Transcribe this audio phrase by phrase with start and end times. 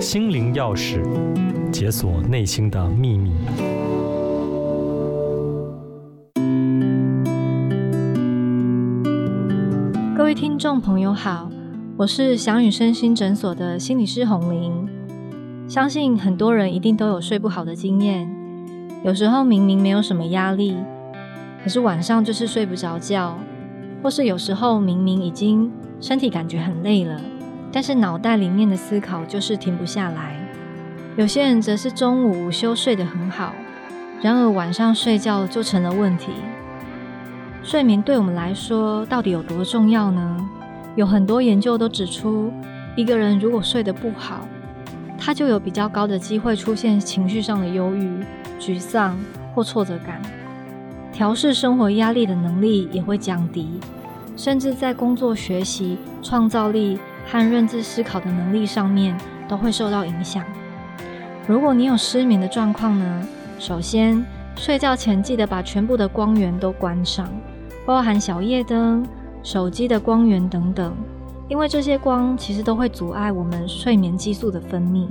[0.00, 1.02] 心灵钥匙，
[1.72, 3.32] 解锁内心的秘密。
[10.16, 11.50] 各位听众朋友好，
[11.96, 14.88] 我是翔宇身心诊所的心理师洪玲。
[15.66, 18.30] 相信很多人一定都有睡不好的经验，
[19.02, 20.76] 有时候明明没有什么压力，
[21.64, 23.36] 可是晚上就是睡不着觉，
[24.00, 25.68] 或是有时候明明已经
[26.00, 27.20] 身体感觉很累了。
[27.70, 30.36] 但是脑袋里面的思考就是停不下来。
[31.16, 33.52] 有些人则是中午午休睡得很好，
[34.22, 36.32] 然而晚上睡觉就成了问题。
[37.62, 40.48] 睡眠对我们来说到底有多重要呢？
[40.96, 42.52] 有很多研究都指出，
[42.96, 44.46] 一个人如果睡得不好，
[45.18, 48.24] 他就有比较高的机会出现情绪上的忧郁、
[48.58, 49.18] 沮丧
[49.54, 50.22] 或挫折感，
[51.12, 53.68] 调试生活压力的能力也会降低，
[54.36, 56.98] 甚至在工作、学习、创造力。
[57.30, 60.42] 和认知思考的能力上面都会受到影响。
[61.46, 64.24] 如果你有失眠的状况呢，首先
[64.56, 67.28] 睡觉前记得把全部的光源都关上，
[67.86, 69.06] 包含小夜灯、
[69.42, 70.94] 手机的光源等等，
[71.48, 75.06] 因为这些光其实都会阻碍我们睡眠激素的分泌。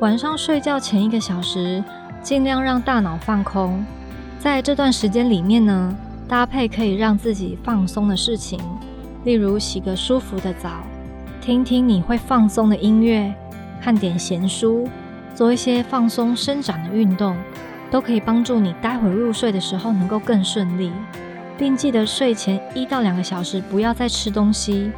[0.00, 1.82] 晚上睡觉前一个小时，
[2.22, 3.84] 尽量让大脑放空，
[4.38, 8.58] 在这段时间里面呢，搭配可以让自己放松的事情，
[9.24, 10.70] 例如洗个舒服的澡。
[11.40, 13.34] 听听你会放松的音乐，
[13.80, 14.86] 看点闲书，
[15.34, 17.34] 做一些放松伸展的运动，
[17.90, 20.92] 都可以帮助你待会入睡的时候能够更顺利。
[21.56, 24.92] 并记得睡前一到两个小时不要再吃东西，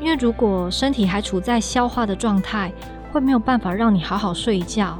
[0.00, 2.72] 因为如果身体还处在消化的状态，
[3.12, 4.98] 会没有办法让你好好睡一觉。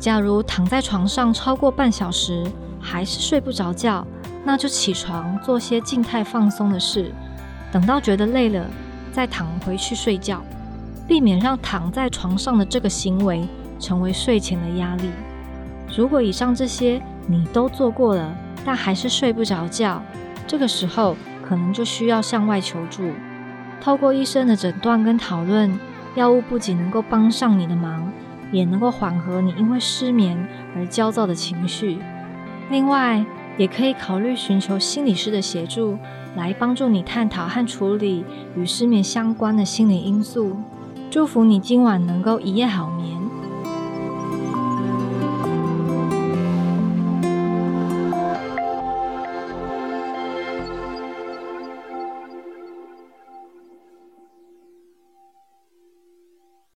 [0.00, 2.44] 假如躺在床上超过半小时
[2.80, 4.04] 还是睡不着觉，
[4.44, 7.12] 那就起床做些静态放松的事，
[7.70, 8.64] 等到觉得累了，
[9.12, 10.42] 再躺回去睡觉，
[11.06, 15.10] 避免让躺在床上的这个行为成为睡前的压力。
[15.96, 20.02] 如果以上这些你都做过了，但还是睡不着觉，
[20.46, 23.10] 这个时候可能就需要向外求助。
[23.80, 25.78] 透过医生的诊断跟讨论，
[26.14, 28.12] 药物不仅能够帮上你的忙，
[28.52, 31.98] 也能够缓和你因为失眠而焦躁的情绪。
[32.70, 33.24] 另外，
[33.58, 35.98] 也可以考虑寻求心理师的协助。
[36.38, 38.24] 来帮助你探讨和处理
[38.56, 40.56] 与失眠相关的心理因素。
[41.10, 43.17] 祝福你今晚能够一夜好眠。